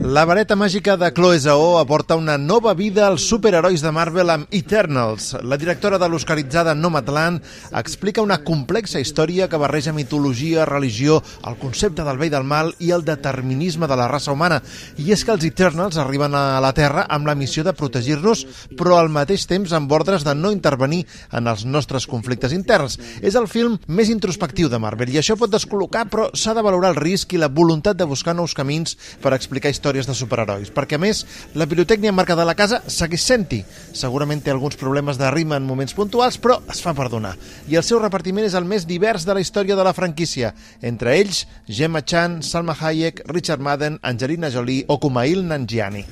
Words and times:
La 0.00 0.24
vareta 0.24 0.56
màgica 0.56 0.94
de 0.96 1.10
Chloe 1.12 1.36
Zhao 1.38 1.76
aporta 1.76 2.16
una 2.16 2.38
nova 2.40 2.72
vida 2.72 3.04
als 3.06 3.26
superherois 3.28 3.82
de 3.84 3.92
Marvel 3.92 4.32
amb 4.32 4.48
Eternals. 4.50 5.34
La 5.44 5.58
directora 5.60 5.98
de 6.00 6.08
l'oscaritzada 6.08 6.72
Nomadland 6.74 7.44
explica 7.76 8.24
una 8.24 8.38
complexa 8.46 9.02
història 9.02 9.48
que 9.52 9.60
barreja 9.60 9.92
mitologia, 9.92 10.64
religió, 10.64 11.18
el 11.44 11.58
concepte 11.60 12.06
del 12.06 12.16
bé 12.16 12.30
i 12.30 12.32
del 12.32 12.48
mal 12.48 12.72
i 12.80 12.88
el 12.96 13.04
determinisme 13.04 13.84
de 13.86 14.00
la 14.00 14.08
raça 14.08 14.32
humana. 14.32 14.62
I 14.96 15.12
és 15.12 15.20
que 15.20 15.36
els 15.36 15.44
Eternals 15.44 16.00
arriben 16.00 16.32
a 16.32 16.62
la 16.64 16.72
Terra 16.72 17.04
amb 17.12 17.28
la 17.28 17.36
missió 17.36 17.60
de 17.62 17.76
protegir-nos, 17.76 18.46
però 18.72 18.96
al 19.02 19.12
mateix 19.12 19.44
temps 19.52 19.76
amb 19.76 19.92
ordres 19.92 20.24
de 20.24 20.32
no 20.34 20.54
intervenir 20.56 21.04
en 21.30 21.52
els 21.52 21.68
nostres 21.68 22.08
conflictes 22.08 22.56
interns. 22.56 22.96
És 23.20 23.36
el 23.36 23.52
film 23.52 23.76
més 23.86 24.08
introspectiu 24.08 24.72
de 24.72 24.80
Marvel 24.80 25.12
i 25.12 25.20
això 25.20 25.36
pot 25.36 25.52
descol·locar, 25.74 26.08
però 26.10 26.28
s'ha 26.34 26.54
de 26.54 26.62
valorar 26.62 26.92
el 26.92 27.00
risc 27.00 27.34
i 27.34 27.38
la 27.38 27.48
voluntat 27.48 27.96
de 27.96 28.06
buscar 28.06 28.34
nous 28.34 28.54
camins 28.54 28.96
per 29.20 29.34
explicar 29.34 29.70
històries 29.70 30.06
de 30.06 30.14
superherois. 30.14 30.70
Perquè, 30.70 30.96
a 30.96 31.02
més, 31.02 31.24
la 31.54 31.66
pirotècnia 31.66 32.12
marca 32.12 32.36
de 32.36 32.44
la 32.44 32.54
casa 32.54 32.82
segueix 32.86 33.22
sent-hi. 33.22 33.64
Segurament 33.92 34.42
té 34.42 34.50
alguns 34.50 34.76
problemes 34.76 35.18
de 35.18 35.30
rima 35.30 35.56
en 35.56 35.66
moments 35.66 35.94
puntuals, 35.94 36.38
però 36.38 36.60
es 36.70 36.80
fa 36.82 36.94
perdonar. 36.94 37.34
I 37.68 37.76
el 37.76 37.84
seu 37.84 38.00
repartiment 38.00 38.46
és 38.46 38.54
el 38.54 38.64
més 38.64 38.86
divers 38.86 39.26
de 39.26 39.34
la 39.34 39.42
història 39.42 39.76
de 39.76 39.84
la 39.84 39.94
franquícia. 39.94 40.54
Entre 40.82 41.16
ells, 41.18 41.46
Gemma 41.68 42.04
Chan, 42.04 42.42
Salma 42.42 42.76
Hayek, 42.78 43.24
Richard 43.26 43.60
Madden, 43.60 43.98
Angelina 44.02 44.50
Jolie 44.50 44.84
o 44.88 45.00
Kumail 45.00 45.46
Nanjiani. 45.46 46.06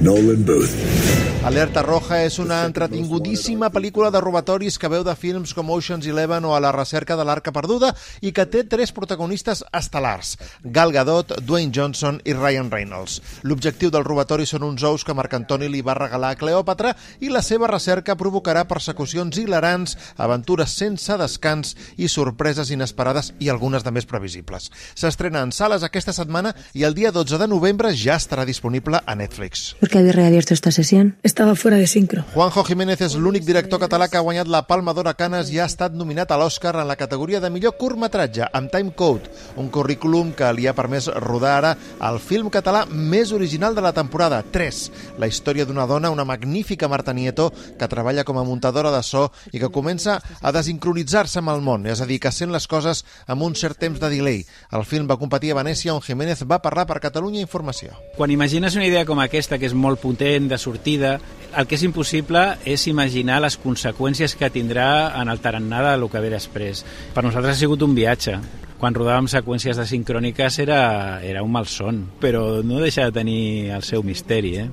Nolan 0.00 0.44
Booth. 0.44 1.15
Alerta 1.46 1.78
Roja 1.78 2.16
és 2.26 2.40
una 2.42 2.56
entretingudíssima 2.66 3.68
pel·lícula 3.70 4.08
de 4.10 4.18
robatoris 4.18 4.80
que 4.82 4.88
veu 4.90 5.04
de 5.06 5.12
films 5.14 5.52
com 5.54 5.68
Ocean's 5.70 6.08
Eleven 6.10 6.42
o 6.42 6.56
A 6.56 6.58
la 6.58 6.72
recerca 6.74 7.14
de 7.14 7.22
l'Arca 7.22 7.52
Perduda 7.54 7.92
i 8.18 8.32
que 8.34 8.48
té 8.50 8.64
tres 8.66 8.90
protagonistes 8.90 9.62
estel·lars, 9.70 10.32
Gal 10.74 10.90
Gadot, 10.90 11.36
Dwayne 11.46 11.70
Johnson 11.70 12.18
i 12.26 12.34
Ryan 12.34 12.72
Reynolds. 12.72 13.20
L'objectiu 13.46 13.92
del 13.94 14.02
robatori 14.02 14.42
són 14.42 14.64
uns 14.66 14.82
ous 14.82 15.04
que 15.06 15.14
Marc 15.14 15.36
Antoni 15.38 15.68
li 15.70 15.84
va 15.86 15.94
regalar 15.94 16.32
a 16.34 16.40
Cleòpatra 16.40 16.96
i 17.22 17.30
la 17.30 17.44
seva 17.46 17.70
recerca 17.70 18.18
provocarà 18.18 18.66
persecucions 18.66 19.38
hilarants, 19.38 19.94
aventures 20.18 20.74
sense 20.74 21.14
descans 21.14 21.76
i 21.94 22.10
sorpreses 22.10 22.74
inesperades 22.74 23.30
i 23.38 23.52
algunes 23.54 23.86
de 23.86 23.94
més 23.94 24.10
previsibles. 24.10 24.66
S'estrena 24.98 25.46
en 25.46 25.54
sales 25.54 25.86
aquesta 25.86 26.10
setmana 26.10 26.56
i 26.74 26.82
el 26.82 26.98
dia 26.98 27.14
12 27.14 27.38
de 27.38 27.50
novembre 27.54 27.94
ja 27.94 28.18
estarà 28.18 28.42
disponible 28.42 28.98
a 28.98 29.14
Netflix. 29.14 29.76
¿Por 29.78 29.88
qué 29.88 30.02
habéis 30.02 30.18
reabierto 30.18 30.52
esta 30.52 30.74
sesión? 30.74 31.14
Estaba 31.36 31.54
fuera 31.54 31.76
de 31.76 31.86
sincro. 31.86 32.24
Juanjo 32.32 32.62
Jiménez 32.64 33.02
és 33.04 33.14
l'únic 33.20 33.42
director 33.44 33.76
català 33.76 34.06
que 34.08 34.16
ha 34.16 34.24
guanyat 34.24 34.48
la 34.48 34.62
Palma 34.64 34.94
d'Or 34.96 35.10
a 35.10 35.12
Canes 35.18 35.50
i 35.52 35.58
ha 35.60 35.66
estat 35.68 35.92
nominat 35.92 36.30
a 36.32 36.38
l'Oscar 36.40 36.70
en 36.80 36.88
la 36.88 36.96
categoria 36.96 37.42
de 37.44 37.50
millor 37.52 37.74
curtmetratge 37.76 38.46
amb 38.56 38.70
Time 38.72 38.94
Code, 38.96 39.28
un 39.60 39.68
currículum 39.68 40.30
que 40.32 40.48
li 40.56 40.64
ha 40.64 40.72
permès 40.72 41.10
rodar 41.20 41.50
ara 41.58 41.72
el 42.08 42.16
film 42.24 42.48
català 42.48 42.86
més 42.88 43.34
original 43.36 43.76
de 43.76 43.84
la 43.84 43.92
temporada, 43.92 44.38
3, 44.40 44.78
la 45.20 45.28
història 45.28 45.66
d'una 45.68 45.84
dona, 45.84 46.08
una 46.08 46.24
magnífica 46.24 46.88
Marta 46.88 47.12
Nieto, 47.12 47.50
que 47.76 47.90
treballa 47.92 48.24
com 48.24 48.40
a 48.40 48.46
muntadora 48.48 48.94
de 48.96 49.02
so 49.04 49.26
i 49.52 49.60
que 49.60 49.68
comença 49.68 50.16
a 50.40 50.54
desincronitzar-se 50.56 51.44
amb 51.44 51.52
el 51.52 51.60
món, 51.60 51.84
és 51.84 52.00
a 52.00 52.08
dir, 52.08 52.16
que 52.16 52.32
sent 52.32 52.48
les 52.48 52.64
coses 52.64 53.04
amb 53.28 53.44
un 53.44 53.52
cert 53.52 53.76
temps 53.76 54.00
de 54.00 54.08
delay. 54.08 54.40
El 54.72 54.88
film 54.88 55.04
va 55.04 55.20
competir 55.20 55.52
a 55.52 55.60
Venècia 55.60 55.92
on 55.92 56.00
Jiménez 56.00 56.46
va 56.48 56.62
parlar 56.64 56.88
per 56.88 56.96
Catalunya 57.04 57.44
Informació. 57.44 57.92
Quan 58.16 58.32
imagines 58.32 58.80
una 58.80 58.88
idea 58.88 59.04
com 59.04 59.20
aquesta, 59.20 59.60
que 59.60 59.68
és 59.68 59.76
molt 59.76 60.00
potent, 60.00 60.48
de 60.48 60.56
sortida, 60.56 61.18
el 61.56 61.66
que 61.66 61.78
és 61.78 61.84
impossible 61.86 62.42
és 62.68 62.84
imaginar 62.90 63.40
les 63.40 63.56
conseqüències 63.62 64.36
que 64.36 64.52
tindrà 64.52 64.88
en 65.20 65.32
el 65.32 65.40
tarannà 65.40 65.82
del 65.86 66.08
que 66.12 66.20
ve 66.20 66.30
després. 66.34 66.84
Per 67.14 67.24
nosaltres 67.24 67.56
ha 67.56 67.60
sigut 67.64 67.82
un 67.86 67.96
viatge. 67.96 68.36
Quan 68.76 68.92
rodàvem 68.92 69.28
seqüències 69.32 69.78
de 69.80 69.86
sincròniques 69.88 70.58
era, 70.60 70.80
era 71.24 71.42
un 71.42 71.52
malson, 71.52 72.02
però 72.20 72.60
no 72.60 72.82
deixa 72.82 73.08
de 73.08 73.16
tenir 73.16 73.70
el 73.72 73.86
seu 73.88 74.04
misteri, 74.04 74.52
eh? 74.60 74.68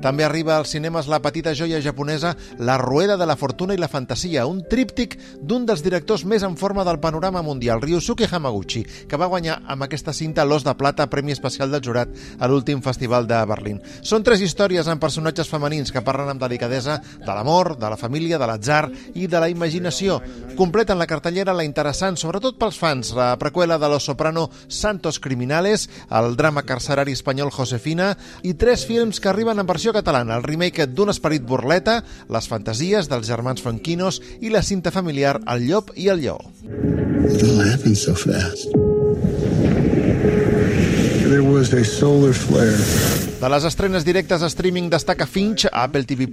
També 0.00 0.24
arriba 0.24 0.56
als 0.56 0.70
cinemes 0.72 1.08
la 1.12 1.20
petita 1.20 1.52
joia 1.54 1.80
japonesa 1.84 2.34
La 2.58 2.78
rueda 2.78 3.16
de 3.20 3.26
la 3.28 3.36
fortuna 3.36 3.74
i 3.74 3.78
la 3.80 3.88
fantasia, 3.88 4.46
un 4.48 4.62
tríptic 4.64 5.18
d'un 5.42 5.66
dels 5.68 5.82
directors 5.84 6.24
més 6.24 6.42
en 6.46 6.56
forma 6.56 6.84
del 6.88 7.00
panorama 7.00 7.42
mundial, 7.42 7.82
Ryusuke 7.82 8.28
Hamaguchi, 8.30 8.84
que 9.08 9.18
va 9.20 9.28
guanyar 9.28 9.58
amb 9.68 9.84
aquesta 9.84 10.14
cinta 10.16 10.46
l'Os 10.46 10.64
de 10.64 10.74
Plata, 10.74 11.08
Premi 11.12 11.32
Especial 11.32 11.70
del 11.70 11.84
Jurat, 11.84 12.08
a 12.38 12.48
l'últim 12.48 12.80
festival 12.80 13.28
de 13.28 13.40
Berlín. 13.48 13.80
Són 14.00 14.24
tres 14.24 14.40
històries 14.40 14.88
amb 14.88 15.02
personatges 15.02 15.50
femenins 15.52 15.92
que 15.92 16.04
parlen 16.06 16.32
amb 16.32 16.40
delicadesa 16.40 17.00
de 17.02 17.28
l'amor, 17.28 17.74
de 17.76 17.90
la 17.92 18.00
família, 18.00 18.38
de 18.40 18.48
l'atzar 18.48 18.86
i 19.14 19.28
de 19.28 19.40
la 19.40 19.50
imaginació. 19.52 20.20
Completen 20.56 20.98
la 20.98 21.08
cartellera 21.10 21.54
la 21.56 21.66
interessant, 21.68 22.16
sobretot 22.16 22.56
pels 22.60 22.80
fans, 22.80 23.12
la 23.16 23.34
preqüela 23.40 23.78
de 23.78 23.88
Los 23.92 24.08
Soprano 24.08 24.48
Santos 24.68 25.20
Criminales, 25.20 25.88
el 26.08 26.36
drama 26.36 26.64
carcerari 26.64 27.12
espanyol 27.12 27.52
Josefina 27.52 28.14
i 28.42 28.54
tres 28.54 28.86
films 28.88 29.20
que 29.20 29.28
arriben 29.28 29.60
en 29.60 29.68
versió 29.68 29.89
catalana, 29.96 30.36
el 30.36 30.44
remake 30.46 30.86
d'un 30.88 31.12
esperit 31.12 31.44
burleta, 31.46 32.00
les 32.28 32.48
fantasies 32.50 33.08
dels 33.10 33.28
germans 33.28 33.62
Fonquinos 33.62 34.20
i 34.40 34.50
la 34.50 34.62
cinta 34.62 34.92
familiar 34.94 35.38
El 35.46 35.66
llop 35.68 35.92
i 35.96 36.08
el 36.08 36.20
lleó. 36.24 36.38
So. 38.00 38.14
There 41.30 41.42
was 41.42 41.72
a 41.72 41.84
solar 41.84 42.34
flare. 42.34 43.19
De 43.40 43.48
les 43.48 43.64
estrenes 43.64 44.04
directes 44.04 44.42
a 44.44 44.48
streaming 44.52 44.90
destaca 44.92 45.24
Finch 45.24 45.64
a 45.64 45.84
Apple 45.86 46.04
TV+, 46.04 46.26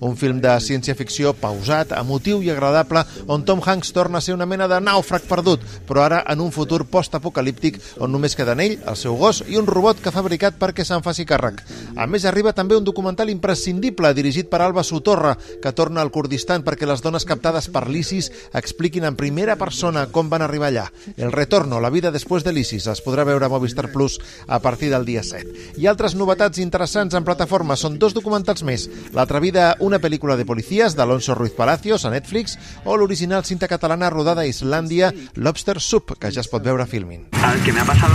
un 0.00 0.14
film 0.16 0.38
de 0.40 0.54
ciència-ficció 0.56 1.34
pausat, 1.36 1.90
emotiu 1.92 2.38
i 2.40 2.48
agradable, 2.48 3.02
on 3.28 3.42
Tom 3.44 3.60
Hanks 3.60 3.90
torna 3.92 4.16
a 4.16 4.24
ser 4.24 4.32
una 4.32 4.46
mena 4.48 4.64
de 4.64 4.78
nàufrag 4.80 5.26
perdut, 5.28 5.60
però 5.84 6.06
ara 6.06 6.22
en 6.32 6.40
un 6.40 6.54
futur 6.56 6.86
post-apocalíptic 6.88 7.76
on 8.00 8.08
només 8.08 8.32
queden 8.38 8.62
ell, 8.64 8.78
el 8.88 8.96
seu 8.96 9.18
gos 9.20 9.42
i 9.44 9.58
un 9.60 9.68
robot 9.68 10.00
que 10.00 10.08
ha 10.08 10.14
fabricat 10.14 10.56
perquè 10.56 10.86
se'n 10.88 11.04
faci 11.04 11.26
càrrec. 11.28 11.60
A 11.92 12.06
més, 12.08 12.24
arriba 12.24 12.54
també 12.56 12.80
un 12.80 12.88
documental 12.88 13.28
imprescindible 13.28 14.14
dirigit 14.16 14.48
per 14.48 14.62
Alba 14.64 14.80
Sotorra, 14.80 15.34
que 15.60 15.74
torna 15.76 16.00
al 16.00 16.12
Kurdistan 16.14 16.64
perquè 16.64 16.88
les 16.88 17.04
dones 17.04 17.28
captades 17.28 17.68
per 17.68 17.84
l'ISIS 17.84 18.30
expliquin 18.56 19.04
en 19.04 19.20
primera 19.20 19.58
persona 19.60 20.06
com 20.08 20.32
van 20.32 20.48
arribar 20.48 20.72
allà. 20.72 20.88
El 21.18 21.36
retorno, 21.36 21.84
la 21.84 21.92
vida 21.92 22.14
després 22.16 22.48
de 22.48 22.56
l'ISIS, 22.56 22.88
es 22.96 23.04
podrà 23.04 23.28
veure 23.28 23.44
a 23.44 23.52
Movistar 23.52 23.90
Plus 23.92 24.16
a 24.48 24.62
partir 24.64 24.88
del 24.88 25.04
dia 25.04 25.20
7. 25.20 25.76
I 25.76 25.92
altres 25.92 26.16
novetats 26.16 26.45
interessants 26.62 27.16
en 27.18 27.26
plataforma 27.26 27.74
són 27.76 27.98
dos 27.98 28.14
documentals 28.14 28.62
més. 28.62 28.86
L'atrevida 29.16 29.74
Una 29.82 29.98
pel·lícula 29.98 30.38
de 30.38 30.46
policies 30.46 30.94
d'Alonso 30.94 31.34
Ruiz 31.34 31.52
Palacios 31.58 32.06
a 32.06 32.12
Netflix 32.14 32.54
o 32.84 32.96
l'original 32.96 33.44
cinta 33.44 33.66
catalana 33.66 34.10
rodada 34.14 34.46
a 34.46 34.48
Islàndia 34.48 35.10
Lobster 35.34 35.80
Soup, 35.80 36.14
que 36.14 36.30
ja 36.30 36.44
es 36.44 36.48
pot 36.48 36.62
veure 36.62 36.86
a 36.86 36.90
Filmin. 36.90 37.26
Al 37.42 37.58
que 37.64 37.72
me 37.72 37.80
ha 37.80 37.84
pasado 37.84 38.14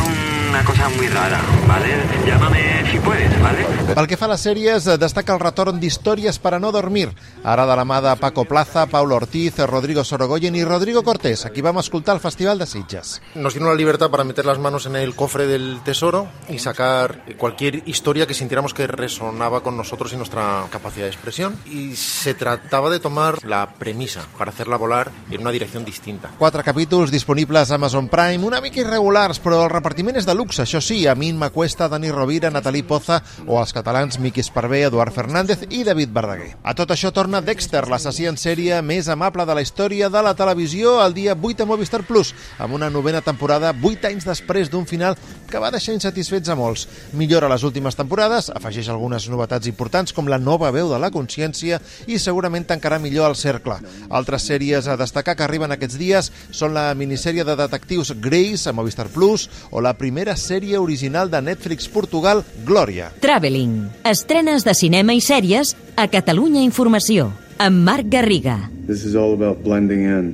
una 0.50 0.64
cosa 0.66 0.90
muy 0.90 1.08
rara, 1.08 1.42
¿vale? 1.68 1.88
Llámame 2.25 2.92
si 2.92 3.00
puedes, 3.00 3.42
¿vale? 3.42 3.66
Pel 3.96 4.08
que 4.08 4.18
fa 4.19 4.28
a 4.28 4.31
les 4.34 4.44
sèries, 4.44 4.86
destaca 5.00 5.34
el 5.36 5.40
retorn 5.40 5.80
d'Històries 5.80 6.38
per 6.44 6.53
a 6.56 6.59
no 6.59 6.72
dormir, 6.72 7.09
ara 7.44 7.66
de 7.68 7.75
la 7.75 7.86
mà 7.88 8.02
de 8.03 8.13
Paco 8.19 8.46
Plaza, 8.48 8.86
Paulo 8.88 9.16
Ortiz, 9.16 9.59
Rodrigo 9.68 10.03
Sorogoyen 10.03 10.56
i 10.56 10.63
Rodrigo 10.63 11.03
Cortés, 11.03 11.46
a 11.46 11.52
qui 11.52 11.63
vam 11.63 11.80
escoltar 11.80 12.16
al 12.16 12.24
Festival 12.24 12.59
de 12.59 12.68
Sitges. 12.68 13.22
Nos 13.36 13.53
dieron 13.53 13.69
la 13.69 13.80
libertad 13.80 14.09
para 14.12 14.24
meter 14.24 14.46
las 14.46 14.59
manos 14.59 14.86
en 14.86 14.96
el 14.96 15.16
cofre 15.16 15.48
del 15.48 15.80
tesoro 15.84 16.28
y 16.50 16.59
sacar 16.59 17.24
cualquier 17.38 17.84
historia 17.88 18.21
que 18.28 18.34
sintiéramos 18.34 18.74
que 18.74 18.88
resonaba 18.88 19.62
con 19.62 19.78
nosotros 19.78 20.14
y 20.14 20.18
nuestra 20.18 20.66
capacidad 20.72 21.06
de 21.06 21.12
expresión. 21.12 21.57
Y 21.66 21.95
se 21.95 22.34
trataba 22.34 22.90
de 22.90 23.00
tomar 23.00 23.44
la 23.45 23.74
premisa 23.74 24.22
para 24.38 24.51
hacerla 24.51 24.78
volar 24.78 25.12
en 25.30 25.42
una 25.42 25.51
dirección 25.51 25.86
distinta. 25.86 26.31
Quatre 26.38 26.63
capítols 26.63 27.12
disponibles 27.12 27.72
a 27.72 27.75
Amazon 27.75 28.07
Prime, 28.07 28.45
una 28.45 28.62
mica 28.62 28.81
irregulars, 28.81 29.40
però 29.42 29.63
el 29.66 29.72
repartiment 29.72 30.18
és 30.19 30.28
de 30.28 30.36
luxe, 30.36 30.63
això 30.63 30.81
sí, 30.81 31.06
Amin 31.07 31.38
Macuesta, 31.38 31.88
Dani 31.90 32.12
Rovira, 32.12 32.51
Nathalie 32.51 32.86
Poza 32.88 33.22
o 33.48 33.60
els 33.62 33.74
catalans 33.74 34.19
Miqui 34.19 34.42
Esparvé, 34.44 34.84
Eduard 34.88 35.13
Fernández 35.13 35.66
i 35.69 35.84
David 35.88 36.13
Verdaguer. 36.13 36.51
A 36.63 36.75
tot 36.78 36.92
això 36.94 37.12
torna 37.16 37.42
Dexter, 37.42 37.88
l'assassí 37.90 38.28
en 38.30 38.38
sèrie 38.38 38.81
més 38.81 39.10
amable 39.10 39.45
de 39.45 39.56
la 39.57 39.63
història 39.66 40.10
de 40.10 40.22
la 40.24 40.36
televisió, 40.36 41.00
el 41.06 41.16
dia 41.18 41.36
8 41.36 41.63
a 41.63 41.69
Movistar 41.69 42.04
Plus, 42.07 42.34
amb 42.60 42.75
una 42.78 42.90
novena 42.90 43.22
temporada 43.22 43.74
8 43.74 44.12
anys 44.12 44.28
després 44.28 44.69
d'un 44.69 44.86
final 44.86 45.18
que 45.51 45.60
va 45.60 45.72
deixar 45.72 45.95
insatisfets 45.95 46.50
a 46.50 46.56
molts. 46.56 46.88
Millora 47.18 47.50
les 47.51 47.63
últimes 47.68 47.98
temporades, 48.12 48.50
afegeix 48.52 48.90
algunes 48.92 49.24
novetats 49.31 49.69
importants 49.72 50.12
com 50.12 50.28
la 50.28 50.36
nova 50.36 50.68
veu 50.75 50.90
de 50.92 50.98
la 51.00 51.08
consciència 51.16 51.78
i 52.12 52.18
segurament 52.19 52.66
tancarà 52.68 52.98
millor 53.00 53.30
el 53.31 53.38
cercle. 53.40 53.78
Altres 54.12 54.50
sèries 54.50 54.90
a 54.92 54.98
destacar 55.00 55.38
que 55.40 55.46
arriben 55.46 55.72
aquests 55.72 55.96
dies 55.96 56.28
són 56.52 56.75
la 56.75 56.90
minissèrie 56.92 57.46
de 57.48 57.56
detectius 57.56 58.12
Grace 58.19 58.68
a 58.68 58.75
Movistar 58.75 59.08
Plus 59.16 59.48
o 59.72 59.80
la 59.80 59.96
primera 59.96 60.36
sèrie 60.36 60.75
original 60.75 61.31
de 61.31 61.40
Netflix 61.40 61.88
Portugal, 61.88 62.44
Glòria. 62.68 63.13
Traveling. 63.24 63.80
Estrenes 64.04 64.68
de 64.68 64.75
cinema 64.75 65.16
i 65.16 65.24
sèries 65.24 65.78
a 65.96 66.10
Catalunya 66.12 66.68
Informació. 66.68 67.31
amb 67.62 67.84
Marc 67.86 68.07
Garriga. 68.10 68.72
This 68.88 69.06
is 69.06 69.16
all 69.16 69.34
about 69.34 69.62
blending 69.64 70.02
in. 70.10 70.34